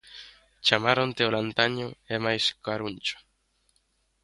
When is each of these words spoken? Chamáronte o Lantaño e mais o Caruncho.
Chamáronte 0.65 1.21
o 1.27 1.33
Lantaño 1.35 1.87
e 2.13 2.15
mais 2.25 2.43
o 2.55 2.57
Caruncho. 2.65 3.17